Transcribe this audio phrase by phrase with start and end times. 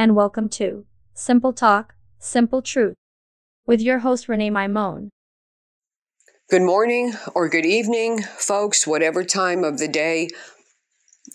[0.00, 2.94] and welcome to Simple Talk, Simple Truth
[3.66, 5.10] with your host, Renee Maimone.
[6.48, 10.30] Good morning or good evening, folks, whatever time of the day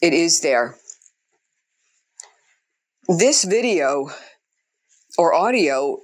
[0.02, 0.78] it is there.
[3.08, 4.10] This video
[5.16, 6.00] or audio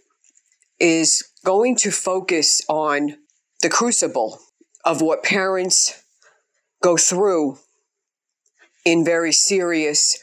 [0.80, 3.18] is going to focus on
[3.64, 4.38] the crucible
[4.86, 6.04] of what parents
[6.84, 7.57] go through
[8.86, 10.16] in very serious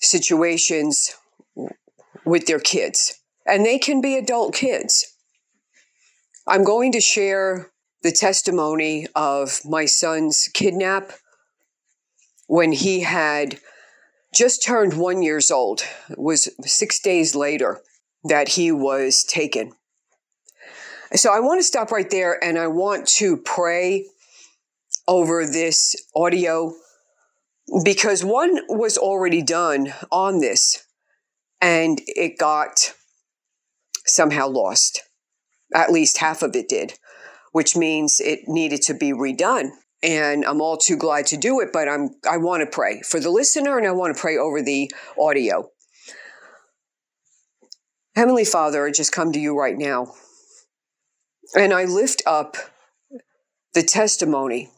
[0.00, 1.17] situations
[2.28, 3.14] with their kids.
[3.46, 5.06] And they can be adult kids.
[6.46, 7.70] I'm going to share
[8.02, 11.12] the testimony of my son's kidnap
[12.46, 13.58] when he had
[14.34, 15.82] just turned one years old.
[16.10, 17.80] It was six days later
[18.24, 19.72] that he was taken.
[21.14, 24.06] So I want to stop right there and I want to pray
[25.06, 26.74] over this audio
[27.82, 30.84] because one was already done on this
[31.60, 32.94] and it got
[34.06, 35.02] somehow lost.
[35.74, 36.94] At least half of it did,
[37.52, 39.70] which means it needed to be redone.
[40.02, 43.20] And I'm all too glad to do it, but I'm I want to pray for
[43.20, 45.68] the listener and I want to pray over the audio.
[48.14, 50.14] Heavenly Father, I just come to you right now.
[51.54, 52.56] And I lift up
[53.74, 54.70] the testimony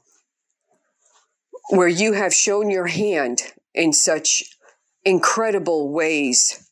[1.70, 3.42] where you have shown your hand
[3.74, 4.44] in such
[5.04, 6.69] incredible ways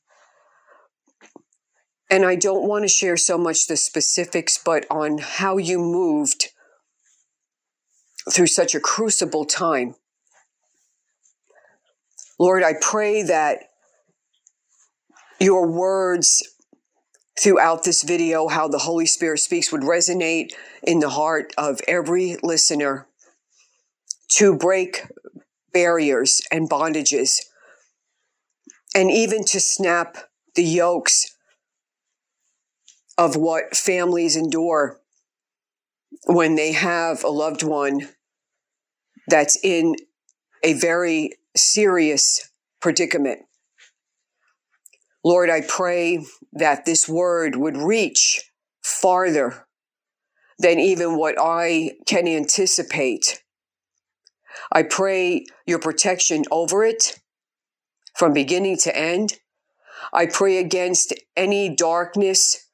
[2.10, 6.48] and I don't want to share so much the specifics, but on how you moved
[8.32, 9.94] through such a crucible time.
[12.38, 13.64] Lord, I pray that
[15.40, 16.42] your words
[17.38, 22.36] throughout this video, how the Holy Spirit speaks, would resonate in the heart of every
[22.42, 23.06] listener
[24.30, 25.02] to break
[25.72, 27.40] barriers and bondages,
[28.94, 30.16] and even to snap
[30.54, 31.36] the yokes
[33.18, 35.00] of what families endure
[36.26, 38.08] when they have a loved one
[39.26, 39.96] that's in
[40.62, 43.40] a very serious predicament.
[45.24, 48.50] Lord, I pray that this word would reach
[48.82, 49.66] farther
[50.60, 53.42] than even what I can anticipate.
[54.72, 57.18] I pray your protection over it
[58.16, 59.34] from beginning to end.
[60.12, 62.67] I pray against any darkness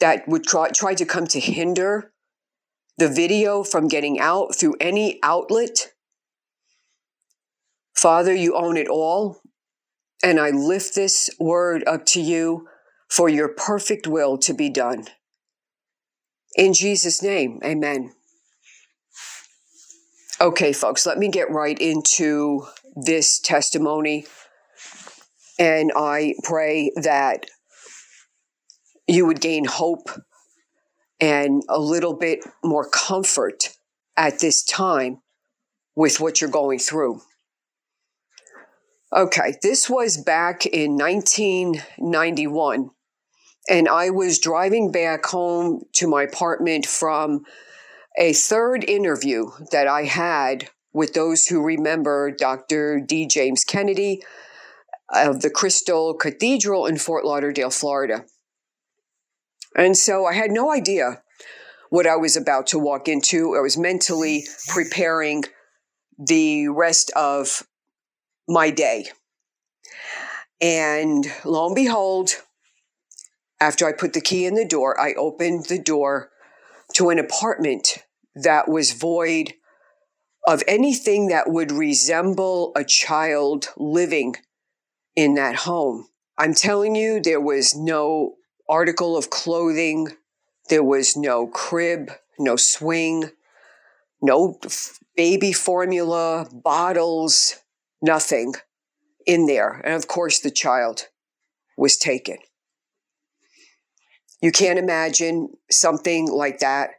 [0.00, 2.12] that would try, try to come to hinder
[2.98, 5.92] the video from getting out through any outlet.
[7.94, 9.40] Father, you own it all.
[10.22, 12.68] And I lift this word up to you
[13.08, 15.06] for your perfect will to be done.
[16.56, 18.12] In Jesus' name, amen.
[20.40, 24.26] Okay, folks, let me get right into this testimony.
[25.58, 27.46] And I pray that
[29.10, 30.08] you would gain hope
[31.20, 33.76] and a little bit more comfort
[34.16, 35.20] at this time
[35.96, 37.20] with what you're going through.
[39.12, 42.90] Okay, this was back in 1991,
[43.68, 47.44] and I was driving back home to my apartment from
[48.16, 53.00] a third interview that I had with those who remember Dr.
[53.00, 53.26] D.
[53.26, 54.22] James Kennedy
[55.12, 58.24] of the Crystal Cathedral in Fort Lauderdale, Florida.
[59.76, 61.22] And so I had no idea
[61.90, 63.56] what I was about to walk into.
[63.56, 65.44] I was mentally preparing
[66.18, 67.66] the rest of
[68.48, 69.06] my day.
[70.60, 72.30] And lo and behold,
[73.60, 76.30] after I put the key in the door, I opened the door
[76.94, 77.98] to an apartment
[78.34, 79.54] that was void
[80.46, 84.36] of anything that would resemble a child living
[85.14, 86.08] in that home.
[86.38, 88.36] I'm telling you, there was no
[88.70, 90.08] article of clothing.
[90.68, 93.30] There was no crib, no swing,
[94.22, 94.58] no
[95.16, 97.56] baby formula, bottles,
[98.00, 98.54] nothing
[99.26, 99.82] in there.
[99.84, 101.08] And of course, the child
[101.76, 102.38] was taken.
[104.40, 106.90] You can't imagine something like that.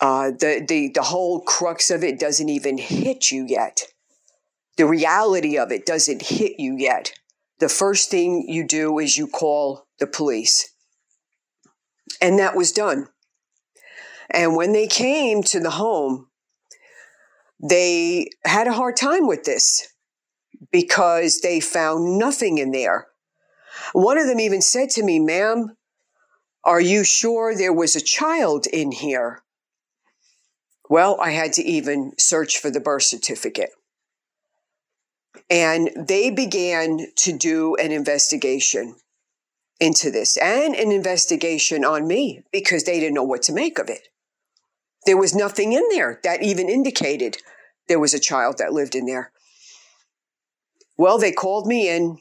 [0.00, 3.82] Uh, the, the, the whole crux of it doesn't even hit you yet.
[4.76, 7.14] The reality of it doesn't hit you yet.
[7.58, 10.72] The first thing you do is you call the police.
[12.20, 13.08] And that was done.
[14.30, 16.28] And when they came to the home,
[17.62, 19.88] they had a hard time with this
[20.70, 23.08] because they found nothing in there.
[23.92, 25.76] One of them even said to me, Ma'am,
[26.64, 29.42] are you sure there was a child in here?
[30.90, 33.70] Well, I had to even search for the birth certificate.
[35.50, 38.96] And they began to do an investigation
[39.80, 43.88] into this and an investigation on me because they didn't know what to make of
[43.88, 44.08] it.
[45.06, 47.38] There was nothing in there that even indicated
[47.86, 49.32] there was a child that lived in there.
[50.96, 52.18] Well, they called me in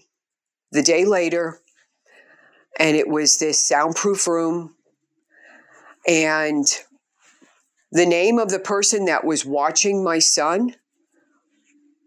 [0.71, 1.59] the day later,
[2.79, 4.75] and it was this soundproof room.
[6.07, 6.65] And
[7.91, 10.75] the name of the person that was watching my son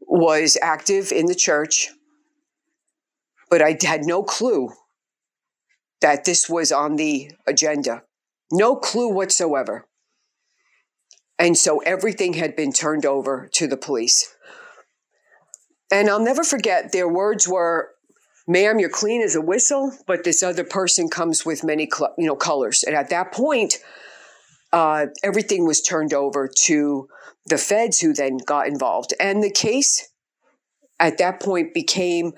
[0.00, 1.90] was active in the church,
[3.50, 4.70] but I had no clue
[6.00, 8.02] that this was on the agenda.
[8.50, 9.86] No clue whatsoever.
[11.38, 14.34] And so everything had been turned over to the police.
[15.90, 17.90] And I'll never forget their words were,
[18.46, 22.26] ma'am, you're clean as a whistle, but this other person comes with many, cl- you
[22.26, 22.82] know, colors.
[22.82, 23.78] And at that point,
[24.72, 27.08] uh, everything was turned over to
[27.46, 29.14] the feds who then got involved.
[29.18, 30.08] And the case
[31.00, 32.32] at that point became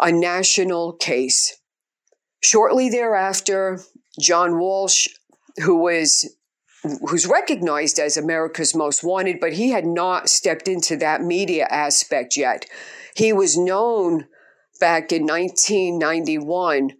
[0.00, 1.57] a national case.
[2.40, 3.80] Shortly thereafter,
[4.20, 5.08] John Walsh,
[5.64, 6.28] who was
[7.08, 12.36] who's recognized as America's most wanted, but he had not stepped into that media aspect
[12.36, 12.66] yet.
[13.16, 14.26] He was known
[14.80, 16.92] back in 1991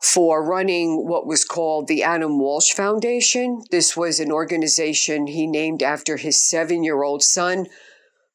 [0.00, 3.62] for running what was called the Adam Walsh Foundation.
[3.70, 7.66] This was an organization he named after his seven year old son,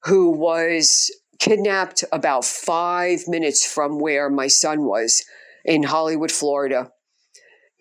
[0.04, 5.26] who was kidnapped about five minutes from where my son was
[5.66, 6.92] in Hollywood, Florida.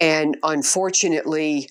[0.00, 1.69] And unfortunately,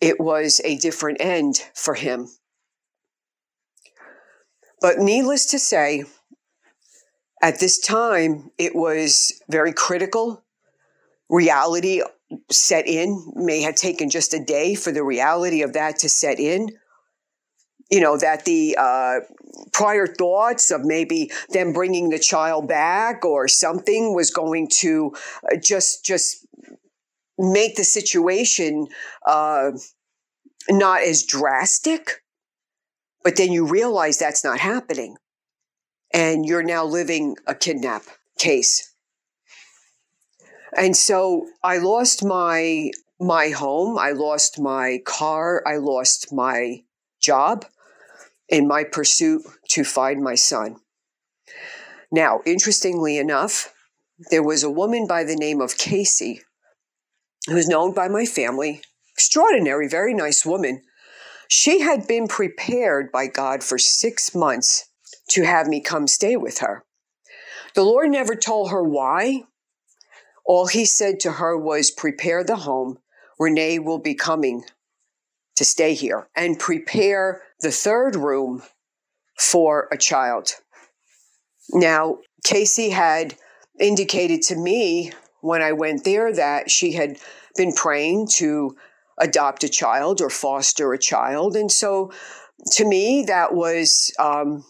[0.00, 2.28] it was a different end for him.
[4.80, 6.04] But needless to say,
[7.42, 10.42] at this time, it was very critical.
[11.28, 12.02] Reality
[12.50, 16.40] set in, may have taken just a day for the reality of that to set
[16.40, 16.68] in.
[17.92, 19.20] You know, that the uh,
[19.72, 25.12] prior thoughts of maybe them bringing the child back or something was going to
[25.52, 26.46] uh, just, just
[27.38, 28.88] make the situation
[29.26, 29.72] uh,
[30.70, 32.22] not as drastic.
[33.22, 35.16] But then you realize that's not happening
[36.12, 38.02] and you're now living a kidnap
[38.38, 38.94] case.
[40.76, 42.90] And so I lost my
[43.20, 46.82] my home, I lost my car, I lost my
[47.20, 47.64] job
[48.52, 50.76] in my pursuit to find my son.
[52.12, 53.72] Now, interestingly enough,
[54.30, 56.42] there was a woman by the name of Casey
[57.46, 58.82] who's known by my family,
[59.14, 60.82] extraordinary, very nice woman.
[61.48, 64.88] She had been prepared by God for six months
[65.30, 66.84] to have me come stay with her.
[67.74, 69.44] The Lord never told her why.
[70.44, 72.98] All he said to her was, Prepare the home.
[73.38, 74.62] Renee will be coming
[75.56, 78.62] to stay here and prepare the third room
[79.38, 80.50] for a child.
[81.70, 83.34] Now, Casey had
[83.80, 87.18] indicated to me when I went there that she had
[87.56, 88.76] been praying to
[89.18, 91.56] adopt a child or foster a child.
[91.56, 92.12] And so
[92.72, 94.64] to me, that was um,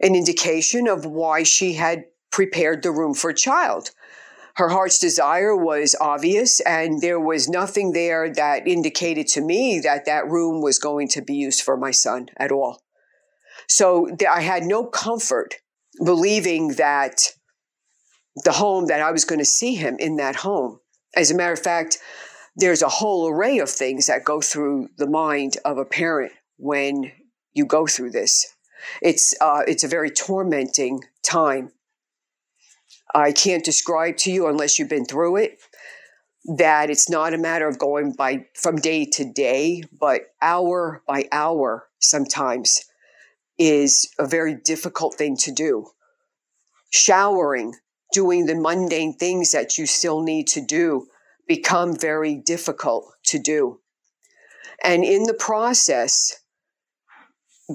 [0.00, 3.90] an indication of why she had prepared the room for a child.
[4.56, 10.06] Her heart's desire was obvious, and there was nothing there that indicated to me that
[10.06, 12.82] that room was going to be used for my son at all.
[13.68, 15.56] So I had no comfort
[16.04, 17.16] believing that
[18.44, 20.80] the home that I was going to see him in that home.
[21.16, 21.98] As a matter of fact,
[22.56, 27.12] there's a whole array of things that go through the mind of a parent when
[27.52, 28.54] you go through this.
[29.02, 31.72] It's uh, it's a very tormenting time.
[33.14, 35.58] I can't describe to you unless you've been through it
[36.56, 41.26] that it's not a matter of going by from day to day, but hour by
[41.32, 42.82] hour sometimes
[43.58, 45.86] is a very difficult thing to do.
[46.90, 47.74] Showering,
[48.12, 51.06] doing the mundane things that you still need to do
[51.46, 53.80] become very difficult to do.
[54.82, 56.34] And in the process,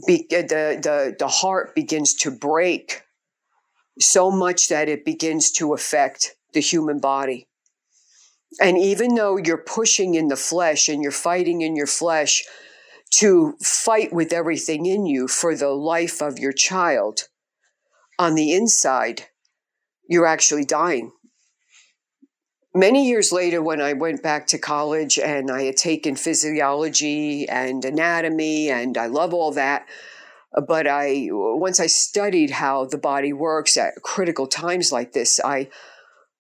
[0.08, 3.05] be, the, the, the heart begins to break
[4.00, 7.48] so much that it begins to affect the human body.
[8.62, 12.44] And even though you're pushing in the flesh and you're fighting in your flesh
[13.16, 17.28] to fight with everything in you for the life of your child,
[18.18, 19.26] on the inside,
[20.08, 21.12] you're actually dying
[22.76, 27.84] many years later, when I went back to college and I had taken physiology and
[27.84, 29.88] anatomy, and I love all that.
[30.68, 35.70] But I, once I studied how the body works at critical times like this, I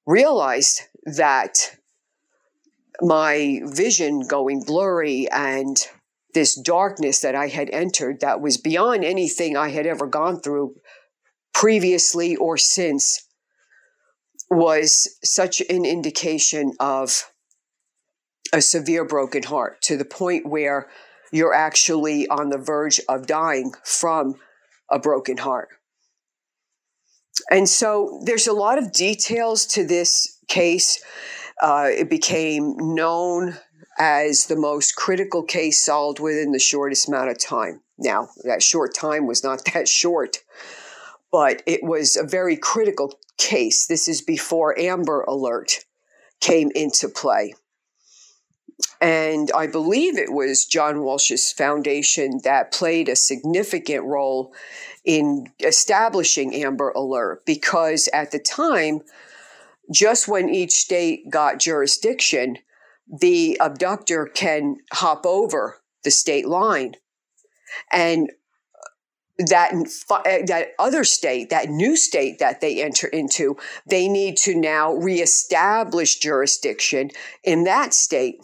[0.05, 1.75] realized that
[3.01, 5.77] my vision going blurry and
[6.34, 10.75] this darkness that I had entered that was beyond anything I had ever gone through
[11.53, 13.27] previously or since
[14.50, 17.31] was such an indication of
[18.53, 20.88] a severe broken heart to the point where
[21.35, 24.35] you're actually on the verge of dying from
[24.89, 25.69] a broken heart.
[27.51, 31.03] And so there's a lot of details to this case.
[31.61, 33.57] Uh, it became known
[33.97, 37.81] as the most critical case solved within the shortest amount of time.
[37.97, 40.37] Now, that short time was not that short,
[41.31, 43.87] but it was a very critical case.
[43.87, 45.79] This is before Amber Alert
[46.39, 47.55] came into play.
[49.00, 54.53] And I believe it was John Walsh's foundation that played a significant role
[55.03, 59.01] in establishing Amber Alert because at the time,
[59.94, 62.58] just when each state got jurisdiction,
[63.08, 66.96] the abductor can hop over the state line.
[67.91, 68.32] And
[69.38, 69.74] that
[70.25, 74.94] eh, that other state, that new state that they enter into, they need to now
[74.94, 77.12] reestablish jurisdiction
[77.44, 78.38] in that state.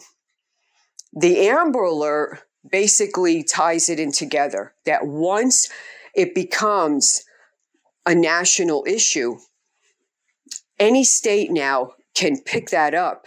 [1.12, 5.68] The Amber Alert basically ties it in together that once
[6.14, 7.24] it becomes
[8.06, 9.38] a national issue,
[10.78, 13.26] any state now can pick that up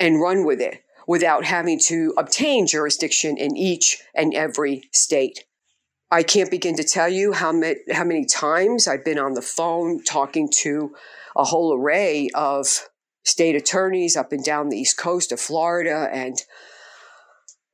[0.00, 5.44] and run with it without having to obtain jurisdiction in each and every state.
[6.10, 9.42] I can't begin to tell you how many, how many times I've been on the
[9.42, 10.94] phone talking to
[11.36, 12.88] a whole array of
[13.24, 16.36] state attorneys up and down the east coast of Florida, and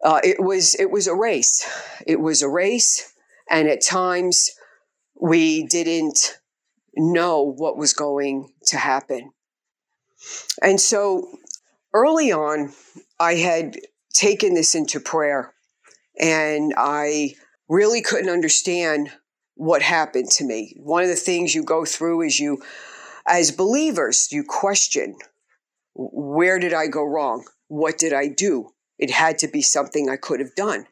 [0.03, 1.69] uh, it was it was a race.
[2.07, 3.13] It was a race,
[3.49, 4.51] and at times
[5.21, 6.39] we didn't
[6.97, 9.33] know what was going to happen.
[10.61, 11.29] And so
[11.95, 12.73] early on,
[13.21, 13.77] I had
[14.13, 15.55] taken this into prayer,
[16.19, 17.35] and I
[17.69, 19.11] really couldn't understand
[19.55, 20.75] what happened to me.
[20.79, 22.63] One of the things you go through is you,
[23.27, 25.17] as believers, you question
[25.95, 27.45] where did I go wrong?
[27.69, 28.71] What did I do?
[29.03, 30.87] It had to be something I could have done.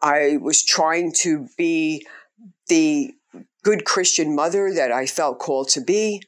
[0.00, 2.06] I was trying to be
[2.68, 3.12] the
[3.62, 6.22] good Christian mother that I felt called to be.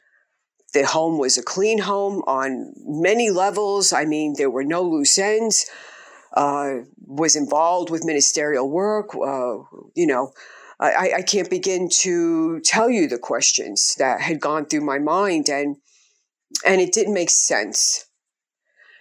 [0.75, 3.93] The home was a clean home on many levels.
[3.93, 5.67] I mean, there were no loose ends
[6.33, 9.15] uh, was involved with ministerial work.
[9.15, 9.65] Uh,
[9.95, 10.33] you know,
[10.79, 15.49] I, I, can't begin to tell you the questions that had gone through my mind,
[15.49, 15.77] and
[16.65, 18.07] and it didn't make sense.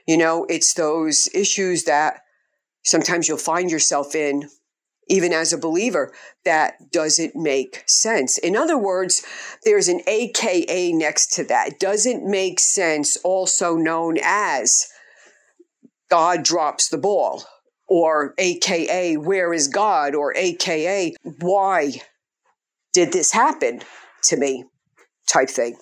[0.10, 2.22] You know, it's those issues that
[2.84, 4.50] sometimes you'll find yourself in,
[5.08, 6.12] even as a believer,
[6.46, 8.40] that doesn't make sense.
[8.40, 9.24] In other words,
[9.66, 11.80] there's an AKA next to that.
[11.80, 14.88] Doesn't make sense, also known as
[16.10, 17.44] God drops the ball,
[17.88, 22.02] or AKA, where is God, or AKA, why
[22.94, 23.84] did this happen
[24.24, 24.66] to me,
[25.32, 25.78] type thing.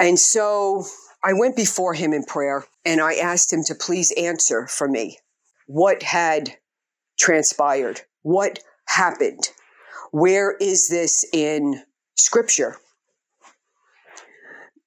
[0.00, 0.86] And so
[1.22, 5.18] I went before him in prayer and I asked him to please answer for me
[5.66, 6.56] what had
[7.18, 9.50] transpired, what happened,
[10.10, 11.82] where is this in
[12.16, 12.76] scripture?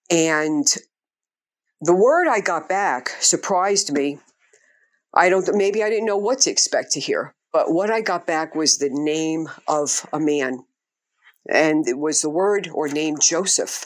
[0.09, 0.65] And
[1.81, 4.19] the word I got back surprised me.
[5.13, 8.25] I don't, maybe I didn't know what to expect to hear, but what I got
[8.25, 10.65] back was the name of a man.
[11.47, 13.85] And it was the word or name Joseph.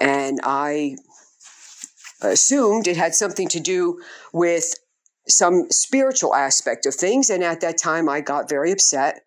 [0.00, 0.96] And I
[2.20, 4.00] assumed it had something to do
[4.32, 4.74] with
[5.28, 7.30] some spiritual aspect of things.
[7.30, 9.22] And at that time, I got very upset.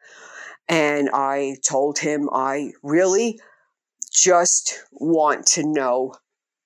[0.67, 3.39] And I told him I really
[4.11, 6.15] just want to know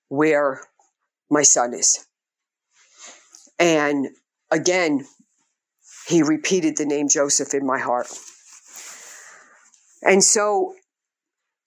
[0.09, 0.61] where
[1.29, 2.05] my son is.
[3.59, 4.09] And
[4.51, 5.05] again,
[6.07, 8.07] he repeated the name Joseph in my heart.
[10.03, 10.75] And so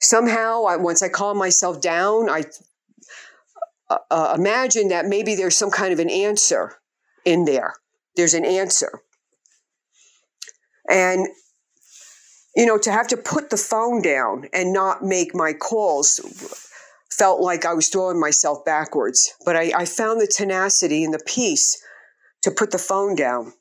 [0.01, 2.45] somehow, I, once I calm myself down, I
[3.91, 6.77] uh, uh, imagine that maybe there's some kind of an answer
[7.25, 7.75] in there.
[8.17, 9.01] There's an answer.
[10.91, 11.27] And,
[12.57, 16.21] you know, to have to put the phone down and not make my calls
[17.11, 19.33] felt like I was throwing myself backwards.
[19.45, 21.81] But I, I found the tenacity and the peace
[22.43, 23.53] to put the phone down.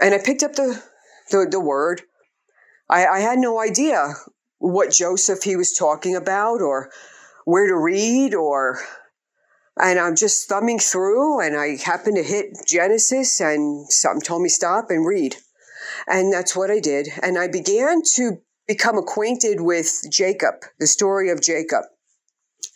[0.00, 0.82] And I picked up the,
[1.30, 2.02] the, the word.
[2.88, 4.14] I, I had no idea
[4.60, 6.90] what Joseph he was talking about or
[7.44, 8.78] where to read or
[9.76, 14.50] and I'm just thumbing through and I happened to hit Genesis and something told me
[14.50, 15.36] stop and read.
[16.06, 17.08] And that's what I did.
[17.22, 21.84] And I began to become acquainted with Jacob, the story of Jacob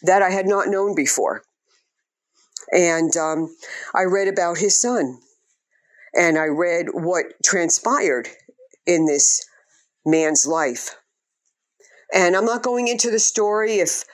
[0.03, 1.43] that I had not known before.
[2.73, 3.55] And um,
[3.95, 5.19] I read about his son,
[6.14, 8.29] and I read what transpired
[8.87, 9.45] in this
[10.07, 10.97] man's life.
[12.12, 13.78] And I'm not going into the story.
[13.78, 14.04] If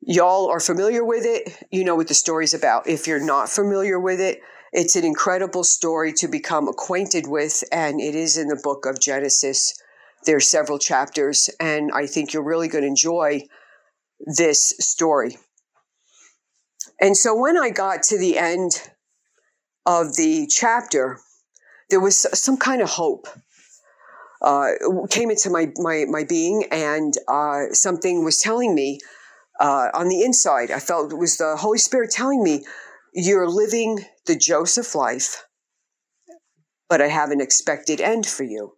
[0.00, 2.88] y'all are familiar with it, you know what the story's about.
[2.88, 4.40] If you're not familiar with it,
[4.72, 9.00] it's an incredible story to become acquainted with, and it is in the book of
[9.00, 9.78] Genesis.
[10.24, 13.42] There's several chapters, and I think you're really going to enjoy
[14.20, 15.36] this story.
[17.00, 18.70] And so when I got to the end
[19.84, 21.18] of the chapter,
[21.90, 23.26] there was some kind of hope
[24.42, 24.72] uh,
[25.08, 28.98] came into my, my, my being, and uh, something was telling me
[29.60, 30.70] uh, on the inside.
[30.70, 32.64] I felt it was the Holy Spirit telling me,
[33.14, 35.44] You're living the Joseph life,
[36.88, 38.74] but I have an expected end for you.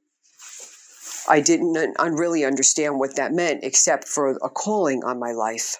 [1.26, 5.76] I didn't really understand what that meant, except for a calling on my life.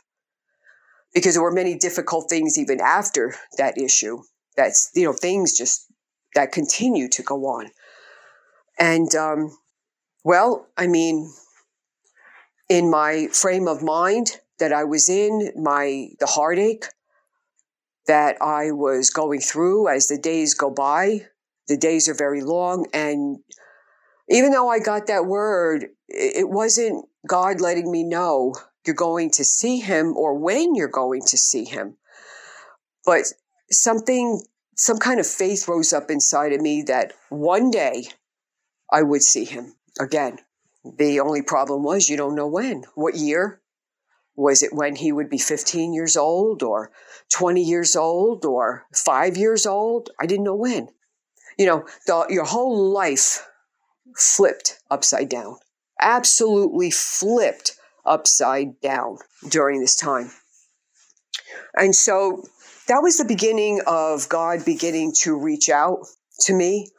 [1.12, 4.22] Because there were many difficult things even after that issue.
[4.56, 5.86] That's, you know, things just
[6.34, 7.70] that continue to go on.
[8.78, 9.56] And, um,
[10.24, 11.30] well, I mean,
[12.70, 16.86] in my frame of mind that I was in, my, the heartache
[18.06, 21.26] that I was going through as the days go by,
[21.68, 22.86] the days are very long.
[22.92, 23.38] And
[24.30, 28.54] even though I got that word, it wasn't God letting me know
[28.86, 31.96] you're going to see him or when you're going to see him.
[33.04, 33.24] But
[33.70, 34.42] something,
[34.76, 38.04] some kind of faith rose up inside of me that one day
[38.90, 40.38] I would see him again.
[40.84, 42.84] The only problem was you don't know when.
[42.94, 43.60] What year?
[44.36, 46.90] Was it when he would be 15 years old or
[47.32, 50.10] 20 years old or five years old?
[50.20, 50.88] I didn't know when.
[51.56, 53.46] You know, the, your whole life
[54.16, 55.56] flipped upside down.
[56.00, 60.30] Absolutely flipped upside down during this time.
[61.74, 62.42] And so
[62.88, 66.00] that was the beginning of God beginning to reach out
[66.40, 66.90] to me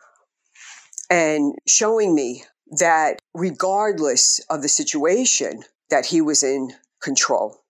[1.10, 7.62] and showing me that regardless of the situation, that he was in control.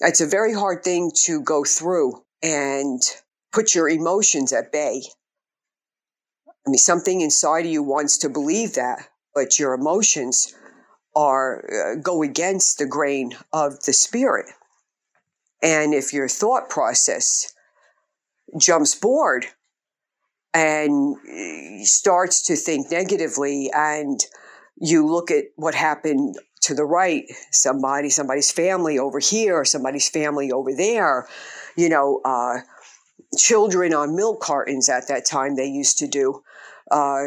[0.00, 3.02] It's a very hard thing to go through and
[3.52, 5.02] put your emotions at bay.
[6.66, 10.54] I mean, something inside of you wants to believe that, but your emotions
[11.16, 14.46] are uh, go against the grain of the spirit.
[15.62, 17.52] And if your thought process
[18.56, 19.46] jumps board
[20.58, 24.20] and starts to think negatively and
[24.76, 30.50] you look at what happened to the right somebody somebody's family over here somebody's family
[30.50, 31.28] over there
[31.76, 32.58] you know uh,
[33.36, 36.42] children on milk cartons at that time they used to do
[36.90, 37.26] uh,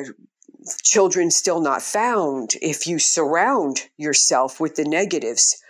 [0.83, 2.53] children still not found.
[2.61, 5.61] If you surround yourself with the negatives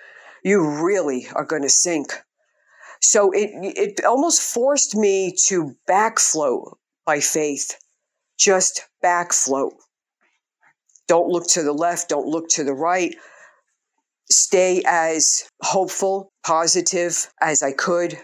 [0.43, 2.13] you really are going to sink.
[3.00, 6.78] So it it almost forced me to backfloat
[7.12, 7.78] by faith.
[8.39, 9.74] Just back float.
[11.10, 13.13] Don't look to the left, don't look to the right.
[14.30, 18.17] Stay as hopeful, positive as I could.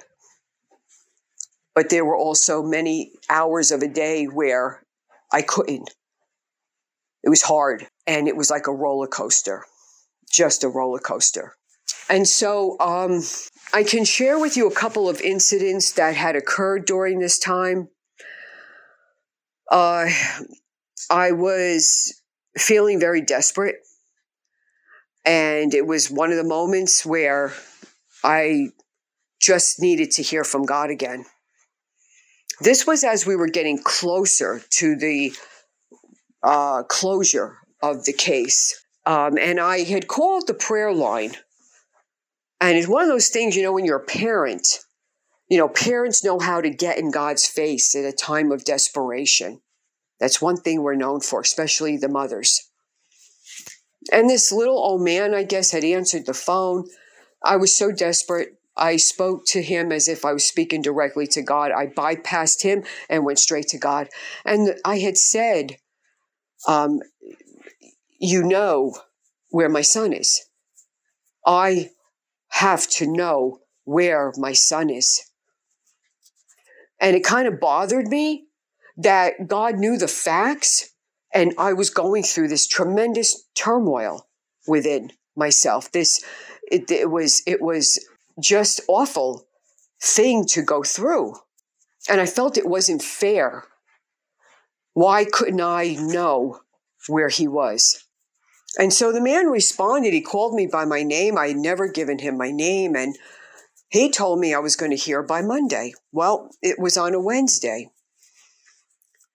[1.76, 4.82] But there were also many hours of a day where
[5.34, 5.89] I couldn't.
[7.26, 9.65] It was hard and it was like a roller coaster,
[10.32, 11.56] just a roller coaster.
[12.10, 13.21] And so um,
[13.73, 17.89] I can share with you a couple of incidents that had occurred during this time
[19.69, 20.10] uh,
[21.10, 22.21] I was
[22.58, 23.77] feeling very desperate.
[25.25, 27.53] And it was one of the moments where
[28.23, 28.69] I
[29.41, 31.25] just needed to hear from God again.
[32.62, 35.34] This was as we were getting closer to the
[36.41, 38.84] uh, closure of the case.
[39.06, 41.34] Um, and I had called the prayer line.
[42.60, 44.65] And it's one of those things, you know, when you're a parent,
[45.49, 49.62] you know, parents know how to get in God's face at a time of desperation.
[50.19, 52.69] That's one thing we're known for, especially the mothers.
[54.12, 56.86] And this little old man, I guess, had answered the phone.
[57.43, 58.55] I was so desperate.
[58.75, 61.71] I spoke to him as if I was speaking directly to God.
[61.71, 64.07] I bypassed him and went straight to God.
[64.45, 65.77] And I had said,
[66.67, 66.99] um,
[68.19, 68.95] You know
[69.49, 70.45] where my son is.
[71.45, 71.89] I
[72.49, 75.26] have to know where my son is.
[76.99, 78.45] And it kind of bothered me
[78.97, 80.93] that God knew the facts
[81.33, 84.27] and I was going through this tremendous turmoil
[84.67, 85.91] within myself.
[85.91, 86.23] This,
[86.71, 88.03] it, it was, it was
[88.41, 89.47] just awful
[90.01, 91.36] thing to go through.
[92.10, 93.65] And I felt it wasn't fair.
[94.93, 96.62] Why couldn't I know
[97.07, 98.03] where he was?
[98.79, 100.13] And so the man responded.
[100.13, 101.38] He called me by my name.
[101.38, 102.95] I had never given him my name.
[102.95, 103.17] And
[103.89, 105.93] he told me I was going to hear by Monday.
[106.12, 107.89] Well, it was on a Wednesday.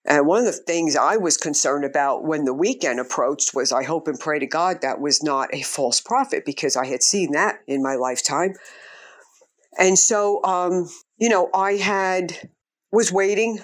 [0.05, 3.85] And one of the things I was concerned about when the weekend approached was I
[3.85, 7.33] hope and pray to God that was not a false prophet because I had seen
[7.33, 8.55] that in my lifetime.
[9.79, 10.89] And so, um,
[11.19, 12.51] you know, I had
[12.91, 13.61] was waiting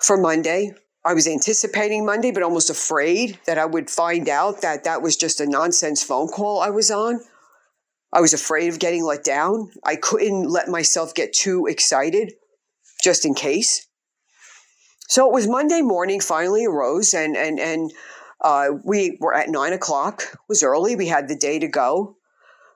[0.00, 0.72] for Monday.
[1.04, 5.16] I was anticipating Monday, but almost afraid that I would find out that that was
[5.16, 7.20] just a nonsense phone call I was on.
[8.14, 9.72] I was afraid of getting let down.
[9.84, 12.32] I couldn't let myself get too excited
[13.02, 13.88] just in case.
[15.08, 17.92] So it was Monday morning, finally arose, and, and, and
[18.40, 20.22] uh, we were at nine o'clock.
[20.32, 20.94] It was early.
[20.94, 22.16] We had the day to go.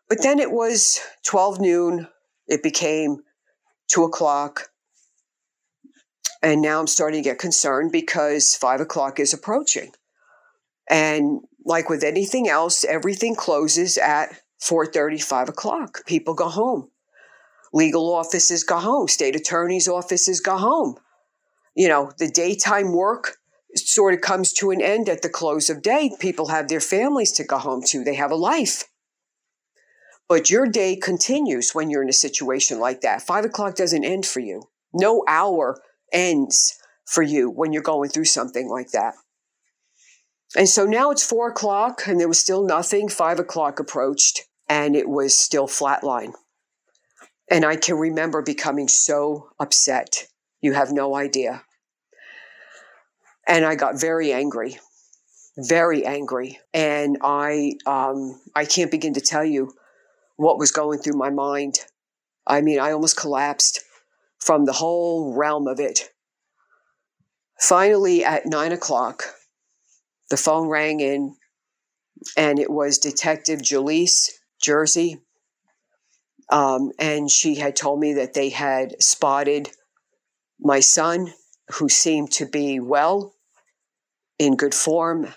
[0.08, 2.08] But then it was 12 noon.
[2.48, 3.18] It became
[3.86, 4.70] two o'clock.
[6.42, 9.92] And now I'm starting to get concerned because five o'clock is approaching.
[10.90, 16.04] And like with anything else, everything closes at 4.30, 5 o'clock.
[16.06, 16.90] People go home.
[17.72, 19.08] Legal offices go home.
[19.08, 20.96] State attorney's offices go home.
[21.74, 23.36] You know, the daytime work
[23.74, 26.10] sort of comes to an end at the close of day.
[26.18, 28.02] People have their families to go home to.
[28.02, 28.84] They have a life.
[30.28, 33.22] But your day continues when you're in a situation like that.
[33.22, 34.64] Five o'clock doesn't end for you.
[34.92, 35.80] No hour
[36.12, 39.14] ends for you when you're going through something like that.
[40.56, 43.08] And so now it's four o'clock and there was still nothing.
[43.08, 46.32] Five o'clock approached and it was still flatline.
[47.50, 50.26] And I can remember becoming so upset.
[50.60, 51.62] You have no idea.
[53.46, 54.78] And I got very angry,
[55.56, 56.58] very angry.
[56.74, 59.72] And I, um, I can't begin to tell you
[60.36, 61.76] what was going through my mind.
[62.46, 63.80] I mean, I almost collapsed
[64.38, 66.10] from the whole realm of it.
[67.60, 69.24] Finally, at nine o'clock,
[70.30, 71.34] the phone rang in,
[72.36, 74.28] and it was Detective Jaleese
[74.60, 75.20] Jersey.
[76.50, 79.70] Um, and she had told me that they had spotted
[80.60, 81.32] my son,
[81.74, 83.34] who seemed to be well,
[84.38, 85.28] in good form,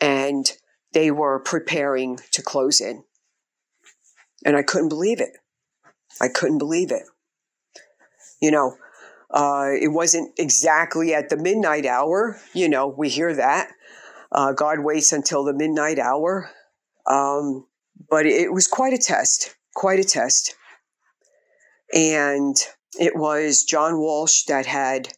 [0.00, 0.52] and
[0.92, 3.04] they were preparing to close in.
[4.44, 5.30] And I couldn't believe it.
[6.20, 7.04] I couldn't believe it.
[8.40, 8.76] You know,
[9.30, 12.38] uh, it wasn't exactly at the midnight hour.
[12.52, 13.70] You know, we hear that.
[14.30, 16.50] Uh, God waits until the midnight hour.
[17.06, 17.66] Um,
[18.08, 20.54] but it was quite a test, quite a test.
[21.92, 22.56] And
[22.98, 25.08] it was John Walsh that had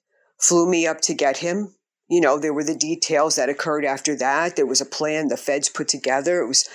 [0.40, 1.75] flew me up to get him.
[2.09, 4.57] You know, there were the details that occurred after that.
[4.57, 6.40] There was a plan the feds put together.
[6.42, 6.68] It was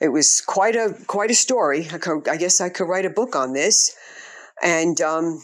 [0.00, 1.88] it was quite a quite a story.
[1.92, 3.94] I, could, I guess I could write a book on this.
[4.62, 5.42] And um,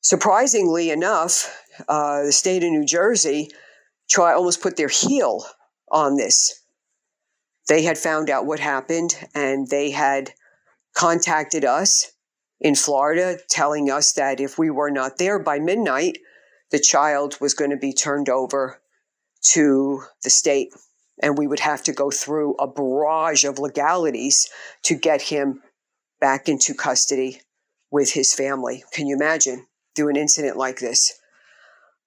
[0.00, 1.54] surprisingly enough,
[1.88, 3.50] uh, the state of New Jersey
[4.10, 5.44] try almost put their heel
[5.90, 6.54] on this.
[7.68, 10.32] They had found out what happened and they had
[10.94, 12.12] contacted us
[12.60, 16.18] in Florida, telling us that if we were not there by midnight,
[16.70, 18.80] the child was going to be turned over
[19.52, 20.70] to the state
[21.22, 24.48] and we would have to go through a barrage of legalities
[24.82, 25.62] to get him
[26.20, 27.40] back into custody
[27.90, 28.84] with his family.
[28.92, 31.18] Can you imagine through an incident like this?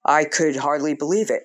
[0.04, 1.44] I could hardly believe it.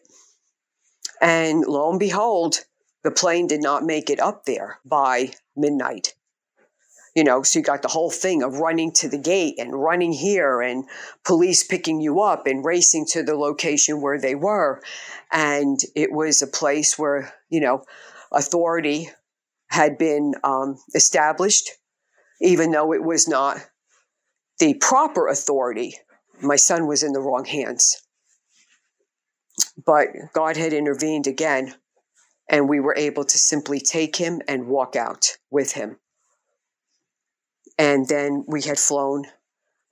[1.22, 2.60] And lo and behold,
[3.08, 6.14] the plane did not make it up there by midnight.
[7.16, 10.12] You know, so you got the whole thing of running to the gate and running
[10.12, 10.84] here and
[11.24, 14.82] police picking you up and racing to the location where they were.
[15.32, 17.86] And it was a place where, you know,
[18.34, 19.10] authority
[19.70, 21.70] had been um, established,
[22.42, 23.58] even though it was not
[24.60, 25.96] the proper authority.
[26.42, 28.06] My son was in the wrong hands.
[29.86, 31.74] But God had intervened again
[32.50, 35.98] and we were able to simply take him and walk out with him.
[37.78, 39.26] And then we had flown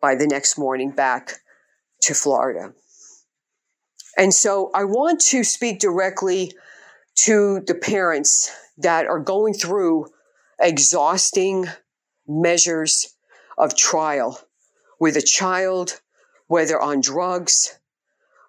[0.02, 1.34] by the next morning back
[2.02, 2.74] to Florida.
[4.18, 6.54] And so I want to speak directly
[7.24, 10.08] to the parents that are going through
[10.60, 11.68] exhausting
[12.28, 13.14] measures
[13.58, 14.40] of trial
[15.00, 16.02] with a child,
[16.48, 17.78] whether on drugs,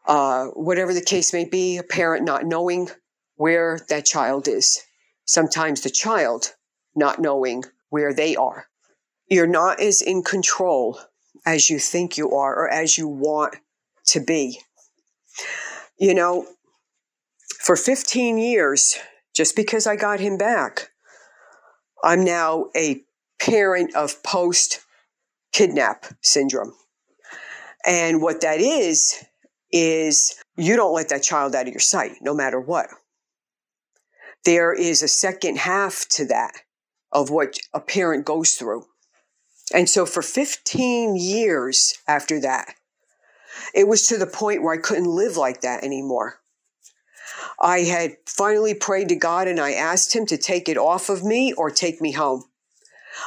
[0.06, 2.88] uh, whatever the case may be, a parent not knowing
[3.36, 4.82] where that child is.
[5.24, 6.54] Sometimes the child
[6.94, 8.66] not knowing where they are.
[9.28, 10.98] You're not as in control
[11.44, 13.56] as you think you are or as you want
[14.06, 14.60] to be.
[15.98, 16.46] You know,
[17.58, 18.96] for 15 years,
[19.34, 20.90] just because I got him back,
[22.02, 23.02] I'm now a
[23.40, 24.80] parent of post
[25.52, 26.72] kidnap syndrome.
[27.84, 29.24] And what that is,
[29.72, 32.88] is you don't let that child out of your sight, no matter what
[34.46, 36.54] there is a second half to that
[37.12, 38.86] of what a parent goes through.
[39.74, 42.74] And so for 15 years after that,
[43.74, 46.40] It was to the point where I couldn't live like that anymore.
[47.60, 51.24] I had finally prayed to God and I asked Him to take it off of
[51.24, 52.44] me or take me home.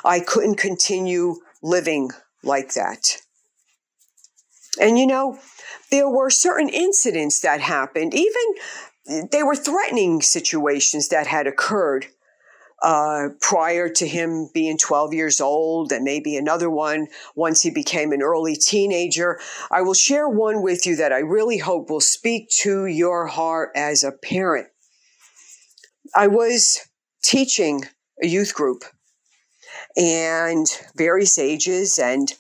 [0.05, 2.11] I couldn't continue living
[2.43, 3.17] like that.
[4.79, 5.39] And you know,
[5.91, 8.55] there were certain incidents that happened, even
[9.31, 12.07] they were threatening situations that had occurred
[12.81, 18.11] uh, prior to him being 12 years old, and maybe another one once he became
[18.11, 19.39] an early teenager.
[19.71, 23.71] I will share one with you that I really hope will speak to your heart
[23.75, 24.67] as a parent.
[26.15, 26.79] I was
[27.21, 27.83] teaching
[28.23, 28.83] a youth group
[29.97, 32.33] and various ages, and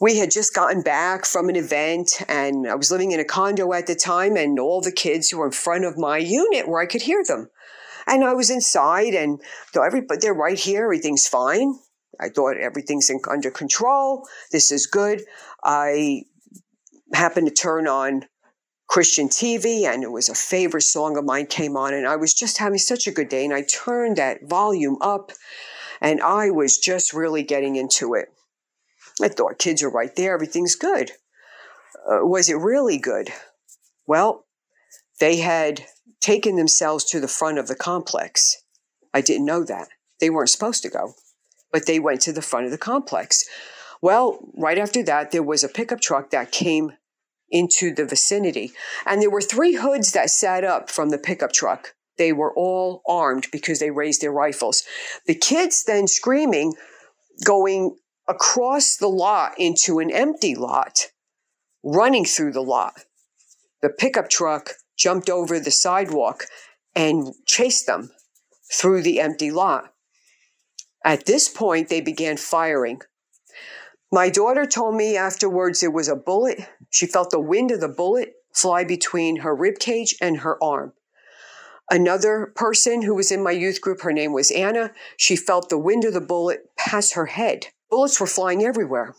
[0.00, 3.74] we had just gotten back from an event and I was living in a condo
[3.74, 6.86] at the time and all the kids were in front of my unit where I
[6.86, 7.50] could hear them.
[8.06, 9.40] And I was inside and
[9.72, 10.84] thought, everybody, they're right here.
[10.84, 11.78] Everything's fine.
[12.18, 14.26] I thought everything's in, under control.
[14.52, 15.22] This is good.
[15.62, 16.22] I
[17.12, 18.24] happened to turn on
[18.88, 22.32] Christian TV and it was a favorite song of mine came on and I was
[22.32, 25.30] just having such a good day and I turned that volume up
[26.00, 28.32] and I was just really getting into it.
[29.22, 30.34] I thought kids are right there.
[30.34, 31.12] Everything's good.
[32.10, 33.30] Uh, was it really good?
[34.06, 34.46] Well,
[35.18, 35.84] they had
[36.20, 38.56] taken themselves to the front of the complex.
[39.12, 39.88] I didn't know that.
[40.20, 41.14] They weren't supposed to go,
[41.72, 43.44] but they went to the front of the complex.
[44.02, 46.92] Well, right after that, there was a pickup truck that came
[47.50, 48.72] into the vicinity,
[49.04, 51.94] and there were three hoods that sat up from the pickup truck.
[52.16, 54.84] They were all armed because they raised their rifles.
[55.26, 56.74] The kids then screaming,
[57.44, 57.96] going
[58.30, 61.08] across the lot into an empty lot,
[61.82, 63.04] running through the lot.
[63.82, 66.44] The pickup truck jumped over the sidewalk
[66.94, 68.10] and chased them
[68.72, 69.92] through the empty lot.
[71.04, 73.00] At this point, they began firing.
[74.12, 76.60] My daughter told me afterwards it was a bullet.
[76.90, 80.92] She felt the wind of the bullet fly between her rib cage and her arm.
[81.90, 85.78] Another person who was in my youth group, her name was Anna, she felt the
[85.78, 87.66] wind of the bullet pass her head.
[87.90, 89.14] Bullets were flying everywhere.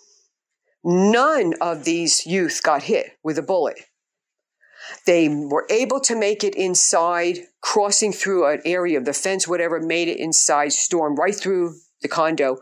[0.84, 3.78] None of these youth got hit with a bullet.
[5.06, 9.80] They were able to make it inside, crossing through an area of the fence, whatever,
[9.80, 12.58] made it inside, stormed right through the condo.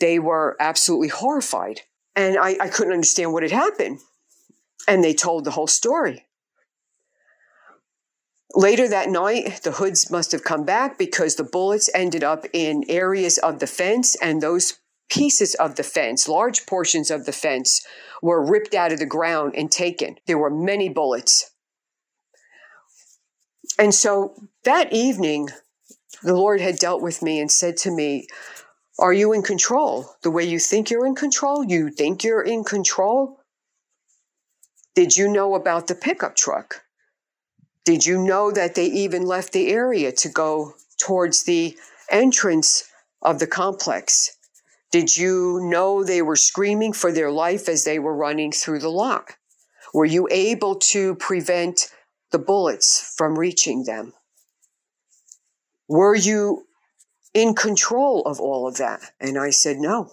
[0.00, 1.80] They were absolutely horrified.
[2.14, 4.00] And I, I couldn't understand what had happened.
[4.86, 6.26] And they told the whole story.
[8.54, 12.84] Later that night, the hoods must have come back because the bullets ended up in
[12.86, 14.78] areas of the fence, and those
[15.12, 17.86] pieces of the fence, large portions of the fence,
[18.22, 20.16] were ripped out of the ground and taken.
[20.26, 21.50] There were many bullets.
[23.78, 25.50] And so that evening,
[26.22, 28.26] the Lord had dealt with me and said to me,
[28.98, 31.62] Are you in control the way you think you're in control?
[31.62, 33.38] You think you're in control?
[34.94, 36.84] Did you know about the pickup truck?
[37.84, 41.76] Did you know that they even left the area to go towards the
[42.10, 42.84] entrance
[43.20, 44.38] of the complex?
[44.92, 48.90] Did you know they were screaming for their life as they were running through the
[48.90, 49.32] lot?
[49.94, 51.90] Were you able to prevent
[52.30, 54.12] the bullets from reaching them?
[55.88, 56.66] Were you
[57.32, 59.00] in control of all of that?
[59.18, 60.10] And I said, no.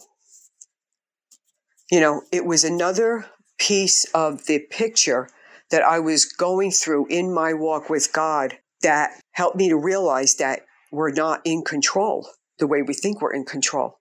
[1.92, 3.26] You know, it was another
[3.60, 5.30] piece of the picture
[5.72, 10.36] that I was going through in my walk with God that helped me to realize
[10.36, 13.99] that we're not in control the way we think we're in control.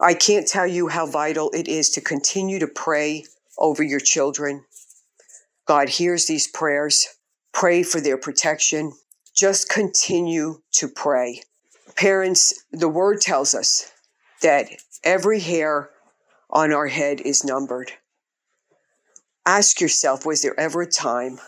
[0.00, 3.24] I can't tell you how vital it is to continue to pray
[3.58, 4.64] over your children,
[5.66, 7.08] God hears these prayers.
[7.52, 8.92] Pray for their protection.
[9.34, 11.42] Just continue to pray.
[11.96, 13.92] Parents, the word tells us
[14.42, 14.68] that
[15.02, 15.90] every hair
[16.50, 17.92] on our head is numbered.
[19.46, 21.38] Ask yourself was there ever a time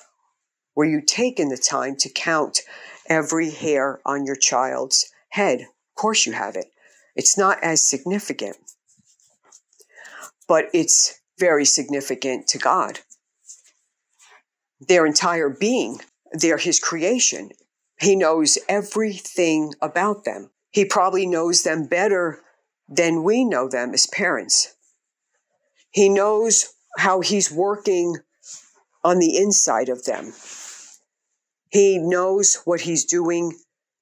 [0.74, 2.60] where you taken the time to count
[3.08, 5.60] every hair on your child's head?
[5.60, 6.66] Of course, you have it.
[7.16, 8.56] It's not as significant,
[10.46, 13.00] but it's very significant to God
[14.80, 16.00] their entire being.
[16.32, 17.50] They're his creation.
[18.00, 20.50] He knows everything about them.
[20.70, 22.42] He probably knows them better
[22.88, 24.74] than we know them as parents.
[25.90, 28.16] He knows how he's working
[29.02, 30.32] on the inside of them.
[31.70, 33.58] He knows what he's doing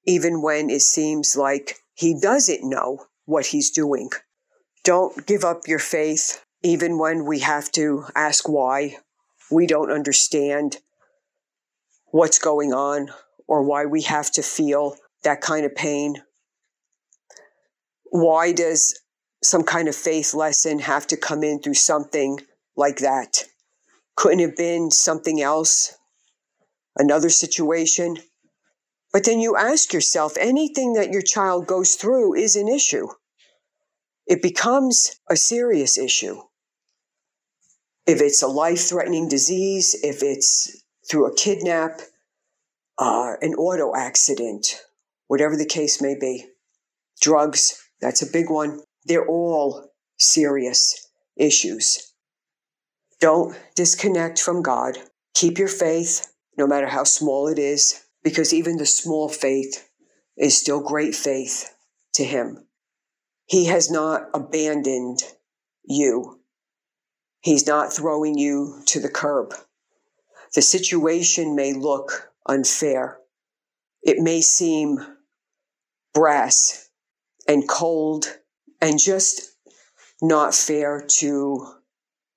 [0.06, 4.10] even when it seems like he doesn't know what he's doing.
[4.82, 8.96] Don't give up your faith even when we have to ask why
[9.50, 10.78] we don't understand
[12.10, 13.10] what's going on
[13.46, 16.22] or why we have to feel that kind of pain.
[18.10, 18.98] Why does
[19.42, 22.40] some kind of faith lesson have to come in through something
[22.76, 23.44] like that?
[24.16, 25.96] Couldn't have been something else,
[26.96, 28.16] another situation.
[29.14, 33.06] But then you ask yourself anything that your child goes through is an issue.
[34.26, 36.40] It becomes a serious issue.
[38.08, 42.00] If it's a life threatening disease, if it's through a kidnap,
[42.98, 44.80] uh, an auto accident,
[45.28, 46.46] whatever the case may be,
[47.20, 48.80] drugs, that's a big one.
[49.04, 52.14] They're all serious issues.
[53.20, 54.98] Don't disconnect from God.
[55.34, 59.88] Keep your faith, no matter how small it is, because even the small faith
[60.36, 61.72] is still great faith
[62.14, 62.66] to Him.
[63.46, 65.22] He has not abandoned
[65.84, 66.40] you.
[67.40, 69.54] He's not throwing you to the curb.
[70.54, 73.18] The situation may look unfair.
[74.02, 74.98] It may seem
[76.14, 76.88] brass
[77.46, 78.38] and cold
[78.80, 79.52] and just
[80.22, 81.74] not fair to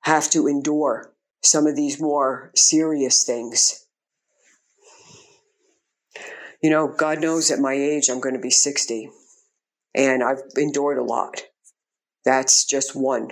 [0.01, 3.86] have to endure some of these more serious things.
[6.61, 9.09] You know, God knows at my age I'm going to be 60,
[9.93, 11.43] and I've endured a lot.
[12.25, 13.31] That's just one.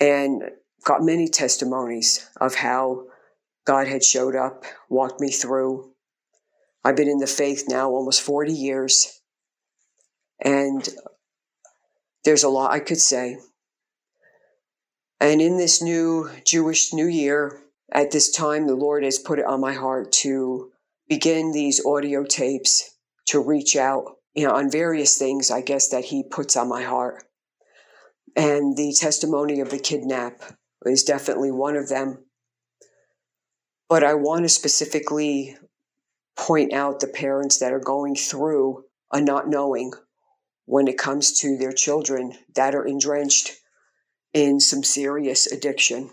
[0.00, 0.42] And
[0.84, 3.06] got many testimonies of how
[3.66, 5.92] God had showed up, walked me through.
[6.84, 9.20] I've been in the faith now almost 40 years,
[10.42, 10.88] and
[12.24, 13.38] there's a lot I could say.
[15.20, 17.60] And in this new Jewish New Year,
[17.92, 20.69] at this time, the Lord has put it on my heart to
[21.10, 22.96] begin these audio tapes
[23.26, 26.84] to reach out, you know, on various things, I guess, that He puts on my
[26.84, 27.24] heart.
[28.36, 30.40] And the testimony of the kidnap
[30.86, 32.24] is definitely one of them.
[33.88, 35.56] But I want to specifically
[36.36, 39.92] point out the parents that are going through a not knowing
[40.64, 43.56] when it comes to their children that are entrenched
[44.32, 46.10] in some serious addiction.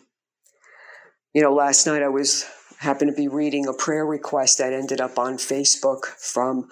[1.36, 5.02] You know, last night I was happened to be reading a prayer request that ended
[5.02, 6.70] up on Facebook from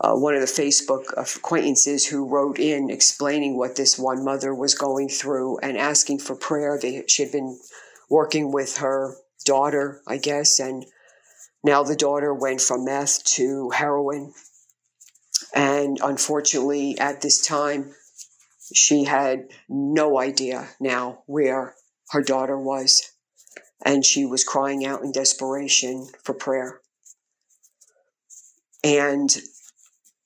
[0.00, 4.74] uh, one of the Facebook acquaintances who wrote in explaining what this one mother was
[4.74, 6.78] going through and asking for prayer.
[6.80, 7.58] They, she had been
[8.08, 10.86] working with her daughter, I guess, and
[11.62, 14.32] now the daughter went from meth to heroin.
[15.54, 17.92] And unfortunately, at this time,
[18.74, 21.74] she had no idea now where
[22.10, 23.09] her daughter was,
[23.84, 26.80] and she was crying out in desperation for prayer.
[28.82, 29.34] And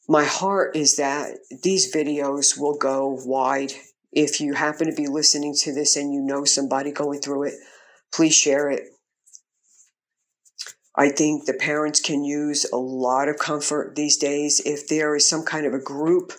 [0.09, 3.73] my heart is that these videos will go wide.
[4.13, 7.55] If you happen to be listening to this and you know somebody going through it,
[8.13, 8.91] please share it.
[10.97, 15.29] I think the parents can use a lot of comfort these days if there is
[15.29, 16.33] some kind of a group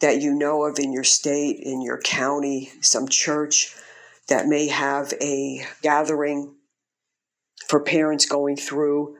[0.00, 3.74] that you know of in your state, in your county, some church
[4.30, 6.54] that may have a gathering
[7.68, 9.16] for parents going through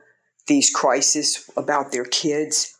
[0.47, 2.75] these crises about their kids.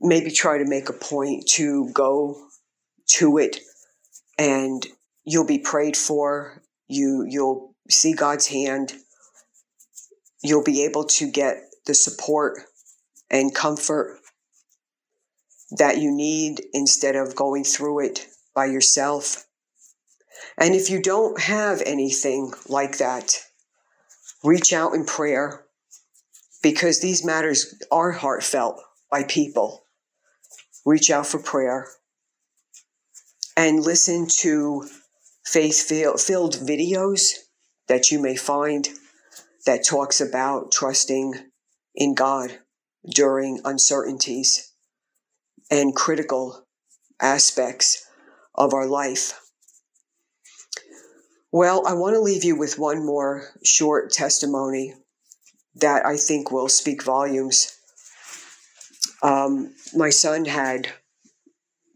[0.00, 2.48] Maybe try to make a point to go
[3.18, 3.60] to it
[4.38, 4.86] and
[5.24, 6.62] you'll be prayed for.
[6.88, 8.94] You, you'll see God's hand.
[10.42, 12.58] You'll be able to get the support
[13.30, 14.18] and comfort
[15.78, 19.44] that you need instead of going through it by yourself.
[20.58, 23.38] And if you don't have anything like that,
[24.42, 25.64] reach out in prayer
[26.62, 29.84] because these matters are heartfelt by people.
[30.86, 31.88] Reach out for prayer
[33.56, 34.86] and listen to
[35.44, 37.22] faith filled videos
[37.88, 38.88] that you may find
[39.66, 41.34] that talks about trusting
[41.94, 42.58] in God
[43.14, 44.72] during uncertainties
[45.70, 46.66] and critical
[47.20, 48.06] aspects
[48.54, 49.40] of our life.
[51.54, 54.94] Well, I want to leave you with one more short testimony
[55.76, 57.78] that I think will speak volumes.
[59.22, 60.88] Um, my son had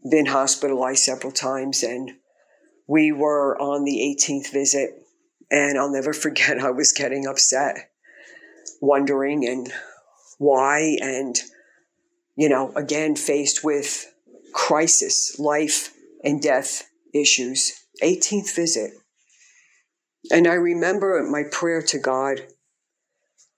[0.09, 2.11] been hospitalized several times, and
[2.87, 4.91] we were on the 18th visit.
[5.51, 7.91] And I'll never forget, I was getting upset,
[8.79, 9.73] wondering and
[10.37, 11.37] why, and
[12.37, 14.09] you know, again, faced with
[14.53, 15.93] crisis, life
[16.23, 17.73] and death issues.
[18.01, 18.93] 18th visit.
[20.31, 22.41] And I remember my prayer to God.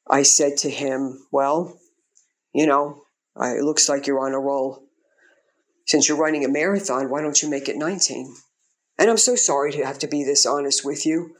[0.10, 1.80] I said to him, Well,
[2.54, 3.04] you know,
[3.40, 4.88] it looks like you're on a roll.
[5.88, 8.34] Since you're running a marathon, why don't you make it 19?
[8.98, 11.36] And I'm so sorry to have to be this honest with you.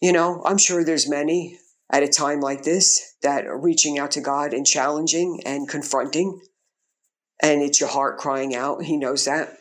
[0.00, 1.58] You know, I'm sure there's many
[1.90, 6.40] at a time like this that are reaching out to God and challenging and confronting
[7.42, 8.82] and it's your heart crying out.
[8.82, 9.56] He knows that.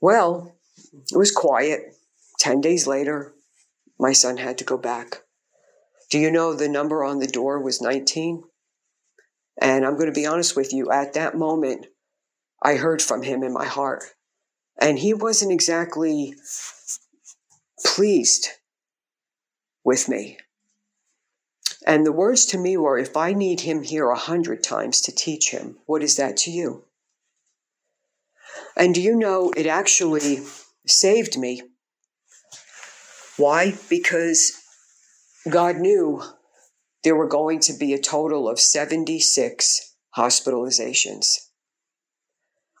[0.00, 0.54] Well,
[0.92, 1.80] it was quiet
[2.42, 3.32] 10 days later,
[4.00, 5.22] my son had to go back.
[6.10, 8.42] Do you know the number on the door was 19?
[9.60, 11.86] And I'm going to be honest with you, at that moment,
[12.60, 14.02] I heard from him in my heart.
[14.76, 16.34] And he wasn't exactly
[17.86, 18.48] pleased
[19.84, 20.38] with me.
[21.86, 25.14] And the words to me were if I need him here a hundred times to
[25.14, 26.86] teach him, what is that to you?
[28.76, 30.40] And do you know it actually
[30.88, 31.62] saved me?
[33.36, 33.74] Why?
[33.88, 34.52] Because
[35.48, 36.22] God knew
[37.02, 41.38] there were going to be a total of 76 hospitalizations.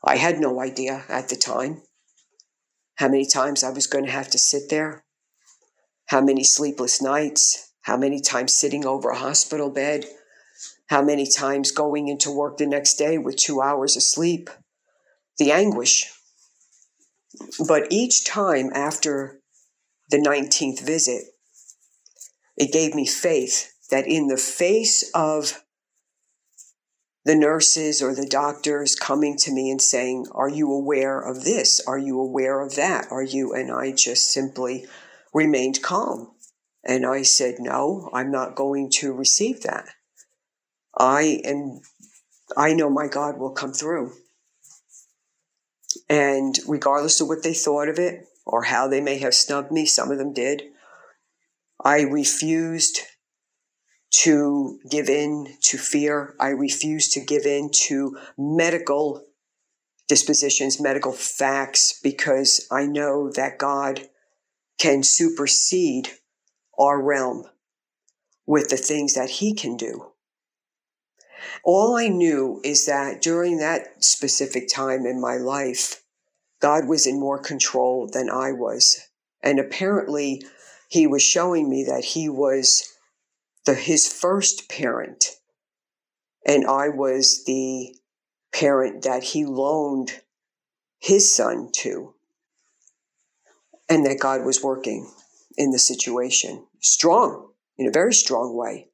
[0.04, 1.82] I had no idea at the time
[2.96, 5.04] how many times I was going to have to sit there,
[6.06, 10.04] how many sleepless nights, how many times sitting over a hospital bed,
[10.88, 14.50] how many times going into work the next day with two hours of sleep,
[15.38, 16.12] the anguish.
[17.66, 19.41] But each time after
[20.12, 21.24] the 19th visit,
[22.56, 25.64] it gave me faith that in the face of
[27.24, 31.80] the nurses or the doctors coming to me and saying, Are you aware of this?
[31.86, 33.06] Are you aware of that?
[33.10, 33.54] Are you?
[33.54, 34.86] And I just simply
[35.32, 36.32] remained calm.
[36.84, 39.86] And I said, No, I'm not going to receive that.
[40.94, 41.80] I am,
[42.54, 44.12] I know my God will come through.
[46.10, 49.86] And regardless of what they thought of it or how they may have snubbed me,
[49.86, 50.62] some of them did,
[51.84, 53.00] I refused
[54.12, 56.34] to give in to fear.
[56.38, 59.24] I refused to give in to medical
[60.08, 64.08] dispositions, medical facts, because I know that God
[64.78, 66.08] can supersede
[66.78, 67.44] our realm
[68.46, 70.12] with the things that He can do.
[71.64, 76.01] All I knew is that during that specific time in my life,
[76.62, 78.98] God was in more control than I was.
[79.42, 80.42] And apparently,
[80.88, 82.92] He was showing me that He was
[83.64, 85.36] the his first parent,
[86.46, 87.94] and I was the
[88.52, 90.20] parent that he loaned
[90.98, 92.14] his son to,
[93.88, 95.10] and that God was working
[95.56, 98.88] in the situation, strong in a very strong way,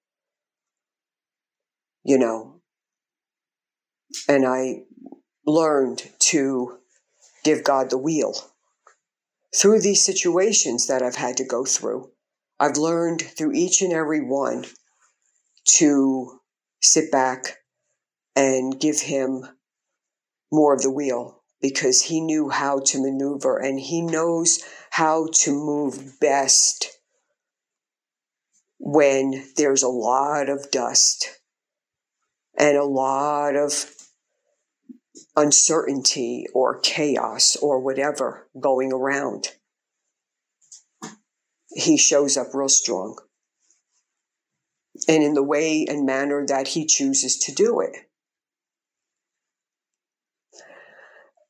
[2.05, 2.61] you know.
[4.27, 4.83] And I
[5.47, 6.78] learned to
[7.45, 8.35] give God the wheel
[9.55, 12.11] through these situations that I've had to go through.
[12.61, 14.65] I've learned through each and every one
[15.77, 16.41] to
[16.81, 17.59] sit back
[18.35, 19.49] and give him
[20.51, 24.61] more of the wheel because he knew how to maneuver and he knows
[24.91, 26.91] how to move best
[28.79, 31.41] when there's a lot of dust
[32.57, 33.73] and a lot of
[35.37, 39.49] uncertainty or chaos or whatever going around
[41.79, 43.17] he shows up real strong
[45.07, 47.95] and in the way and manner that he chooses to do it.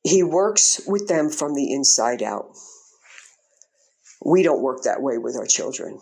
[0.03, 2.51] He works with them from the inside out.
[4.23, 5.99] We don't work that way with our children.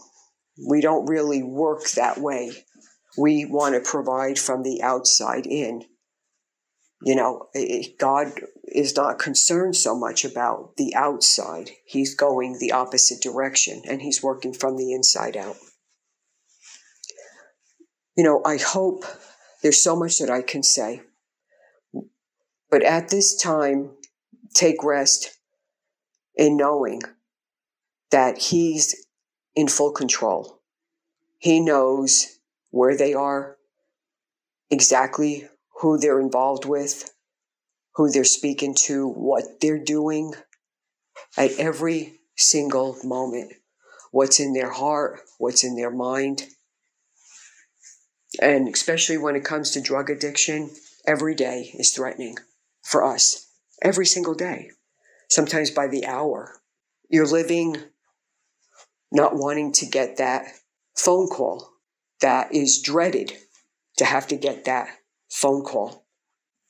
[0.68, 2.52] We don't really work that way.
[3.18, 5.84] We want to provide from the outside in.
[7.04, 7.48] You know,
[8.00, 8.32] God
[8.64, 11.70] is not concerned so much about the outside.
[11.86, 15.58] He's going the opposite direction and he's working from the inside out.
[18.16, 19.06] You know, I hope
[19.62, 21.02] there's so much that I can say.
[22.72, 23.92] But at this time,
[24.56, 25.38] take rest
[26.36, 27.02] in knowing
[28.10, 29.06] that he's
[29.56, 30.62] in full control.
[31.38, 32.40] He knows
[32.72, 33.58] where they are,
[34.72, 35.48] exactly
[35.82, 37.12] who they're involved with,
[37.96, 40.34] who they're speaking to, what they're doing
[41.38, 43.54] at every single moment,
[44.12, 46.44] what's in their heart, what's in their mind.
[48.42, 50.72] And especially when it comes to drug addiction,
[51.08, 52.38] every day is threatening
[52.84, 53.48] for us,
[53.82, 54.72] every single day,
[55.30, 56.62] sometimes by the hour.
[57.10, 57.78] You're living
[59.12, 60.46] not wanting to get that
[60.96, 61.72] phone call
[62.22, 63.34] that is dreaded
[63.98, 64.90] to have to get that
[65.30, 66.06] phone call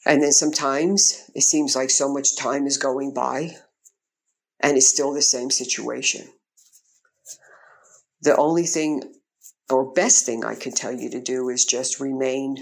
[0.06, 3.58] and then sometimes it seems like so much time is going by
[4.60, 6.28] and it's still the same situation.
[8.22, 9.04] The only thing
[9.70, 12.58] or best thing I can tell you to do is just remain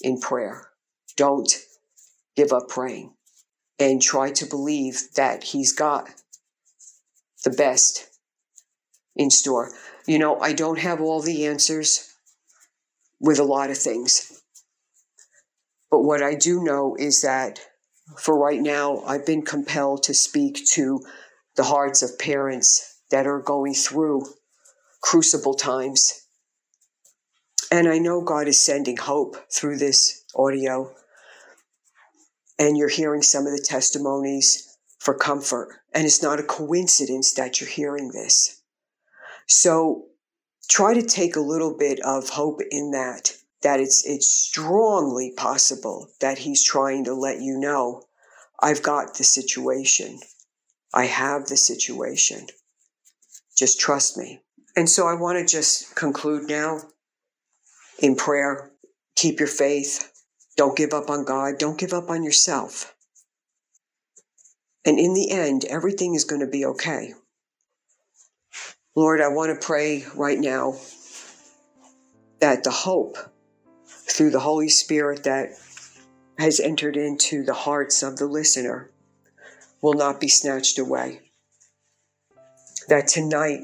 [0.00, 0.68] in prayer.
[1.16, 1.52] Don't
[2.36, 3.14] give up praying
[3.78, 6.08] and try to believe that He's got
[7.44, 8.08] the best
[9.16, 9.72] in store.
[10.06, 12.14] You know, I don't have all the answers
[13.20, 14.35] with a lot of things.
[15.90, 17.60] But what I do know is that
[18.18, 21.00] for right now, I've been compelled to speak to
[21.56, 24.26] the hearts of parents that are going through
[25.02, 26.26] crucible times.
[27.70, 30.92] And I know God is sending hope through this audio.
[32.58, 35.68] And you're hearing some of the testimonies for comfort.
[35.94, 38.62] And it's not a coincidence that you're hearing this.
[39.46, 40.06] So
[40.68, 46.10] try to take a little bit of hope in that, that it's, it's strongly possible
[46.20, 48.02] that he's trying to let you know,
[48.60, 50.18] I've got the situation.
[50.94, 52.46] I have the situation.
[53.56, 54.40] Just trust me.
[54.76, 56.80] And so I want to just conclude now
[57.98, 58.70] in prayer.
[59.14, 60.12] Keep your faith.
[60.56, 61.58] Don't give up on God.
[61.58, 62.94] Don't give up on yourself.
[64.84, 67.14] And in the end, everything is going to be okay.
[68.94, 70.76] Lord, I want to pray right now
[72.40, 73.16] that the hope
[74.08, 75.50] through the Holy Spirit that
[76.38, 78.90] has entered into the hearts of the listener
[79.82, 81.20] will not be snatched away.
[82.88, 83.62] That tonight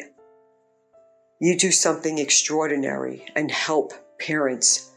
[1.40, 4.90] you do something extraordinary and help parents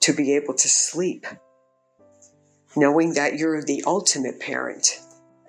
[0.00, 1.26] to be able to sleep,
[2.76, 5.00] knowing that you're the ultimate parent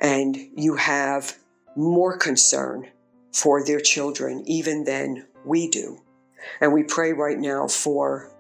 [0.02, 1.38] and you have
[1.76, 2.88] more concern
[3.32, 6.00] for their children even than we do.
[6.62, 8.32] And we pray right now for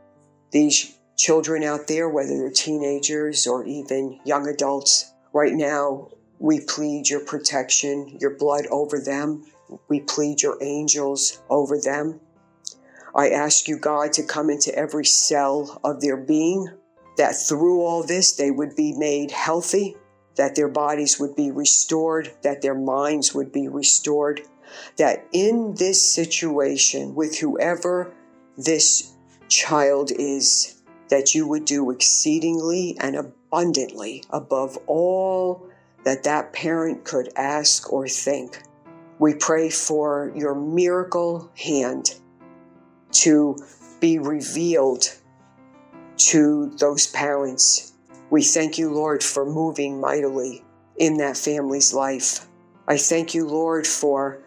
[0.52, 5.14] these children out there, whether they're teenagers or even young adults.
[5.34, 9.46] Right now, we plead your protection, your blood over them.
[9.90, 12.22] We plead your angels over them.
[13.14, 16.70] I ask you, God, to come into every cell of their being,
[17.18, 19.98] that through all this they would be made healthy,
[20.36, 24.42] that their bodies would be restored, that their minds would be restored,
[24.98, 28.14] that in this situation, with whoever
[28.58, 29.16] this
[29.50, 35.68] child is, that you would do exceedingly and abundantly above all
[36.04, 38.62] that that parent could ask or think.
[39.18, 42.16] We pray for your miracle hand
[43.12, 43.58] to
[44.00, 45.06] be revealed
[46.18, 47.94] to those parents.
[48.30, 50.64] We thank you, Lord, for moving mightily
[50.98, 52.46] in that family's life.
[52.88, 54.42] I thank you, Lord, for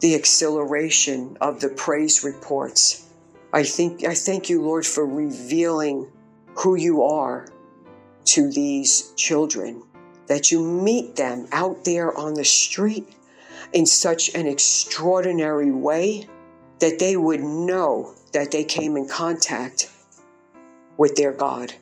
[0.00, 3.06] the acceleration of the praise reports.
[3.52, 6.10] I think I thank you, Lord, for revealing
[6.54, 7.48] who you are
[8.26, 9.82] to these children,
[10.26, 13.08] that you meet them out there on the street
[13.72, 16.28] in such an extraordinary way
[16.78, 19.90] that they would know that they came in contact
[20.96, 21.72] with their God.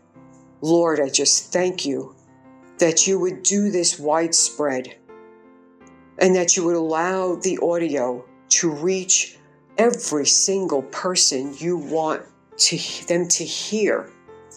[0.60, 2.14] Lord, I just thank you
[2.78, 4.96] that you would do this widespread
[6.18, 9.37] and that you would allow the audio to reach
[9.78, 12.22] every single person you want
[12.58, 12.76] to,
[13.06, 14.10] them to hear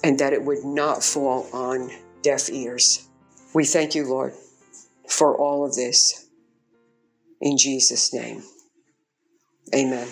[0.04, 1.92] and that it would not fall on
[2.24, 3.08] deaf ears.
[3.54, 4.34] We thank you, Lord,
[5.08, 6.28] for all of this.
[7.40, 8.44] In Jesus' name,
[9.74, 10.08] amen.